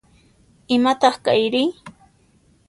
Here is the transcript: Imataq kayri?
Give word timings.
Imataq 0.75 1.15
kayri? 1.25 1.63